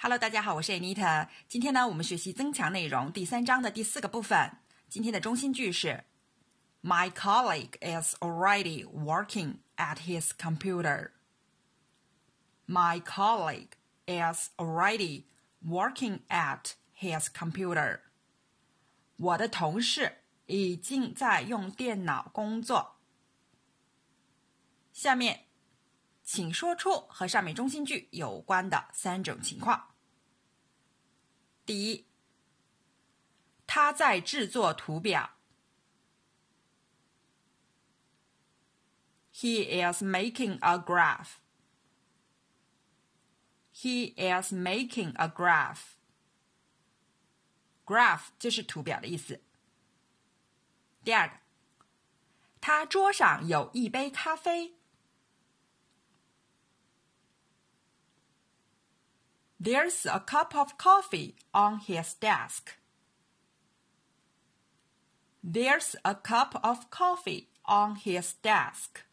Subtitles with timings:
[0.00, 1.26] Hello，大家好，我是 Anita。
[1.48, 4.52] 今天呢，我们学习增强内容第三章的第四个部分。
[4.88, 6.04] 今天的中心句是
[6.82, 11.10] ：My colleague is already working at his computer.
[12.68, 13.72] My colleague
[14.06, 15.24] is already
[15.66, 18.02] working at his computer.
[19.16, 23.00] 我的同事已经在用电脑工作。
[24.92, 25.47] 下面，
[26.30, 29.94] 请说出和上面中心句有关的三种情况。
[31.64, 32.06] 第一，
[33.66, 35.38] 他在制作图表。
[39.32, 41.38] He is making a graph.
[43.72, 45.94] He is making a graph.
[47.86, 49.40] Graph 就是图表的意思。
[51.02, 51.38] 第二个，
[52.60, 54.77] 他桌上有一杯咖啡。
[59.59, 62.77] There's a cup of coffee on his desk.
[65.41, 69.05] There's a cup of coffee on his desk.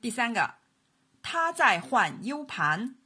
[0.00, 0.54] 第三个，
[1.22, 2.96] 他在换 U 盘。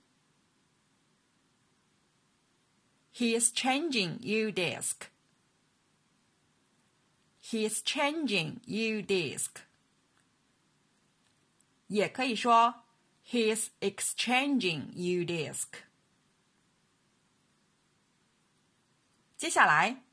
[3.15, 5.09] He's changing U disk.
[7.41, 9.63] He's changing U disk.
[11.89, 12.85] 也可以说
[13.27, 15.69] He's exchanging U disk.
[19.37, 20.05] 接下来，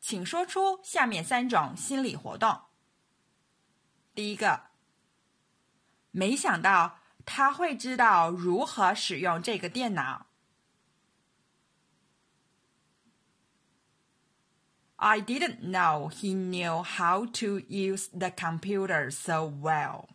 [0.00, 2.62] 请说出下面三种心理活动。
[4.14, 4.66] 第一个，
[6.10, 10.26] 没想到他会知道如何使用这个电脑。
[14.96, 20.08] I didn't know he knew how to use the computer so well.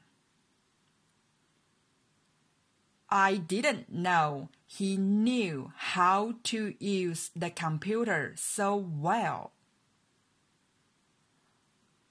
[3.12, 9.52] I didn't know he knew how to use the computer so well.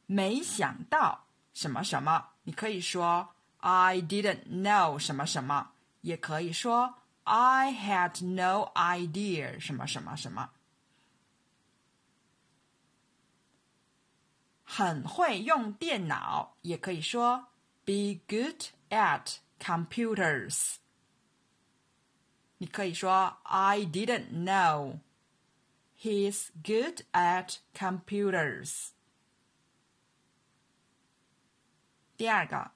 [0.06, 6.94] 没想到什么什么，你可以说 I didn't know 什么什么，也可以说
[7.24, 10.50] I had no idea 什么什么什么。
[14.64, 17.48] 很会用电脑，也可以说
[17.84, 20.76] be good at computers。
[22.60, 25.00] 你可以说 I didn't know.
[25.98, 28.90] He's good at computers.
[32.16, 32.70] 第二个，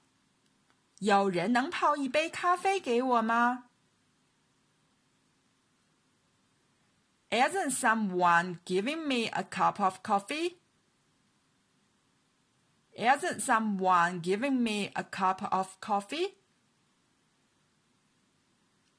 [0.99, 3.65] 有人能泡一杯咖啡给我吗？
[7.31, 10.56] Isn't someone giving me a cup of coffee?
[12.93, 16.34] Isn't someone giving me a cup of coffee?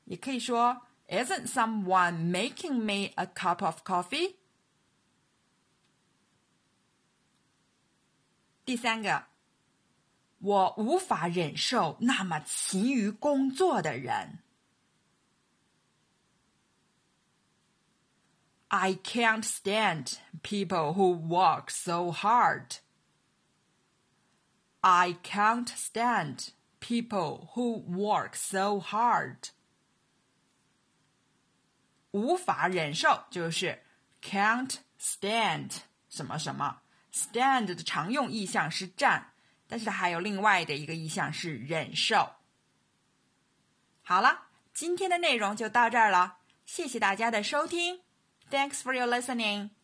[0.06, 4.35] 也可以说 Isn't someone making me a cup of coffee？
[8.63, 9.25] 第三个，
[10.40, 14.40] 我无法忍受那么勤于工作的人。
[18.69, 22.78] I can't stand people who work so hard.
[24.79, 29.50] I can't stand people who work so hard.
[32.16, 33.82] 无法忍受就是
[34.22, 35.71] can't stand
[36.09, 36.81] 什么什么
[37.12, 39.32] stand 的常用意象是站，
[39.69, 42.32] 但是它还有另外的一个意象是忍受。
[44.03, 48.00] 好了，今天的内容就到这儿了，谢谢大家的收听
[48.50, 49.75] ，Thanks for your listening。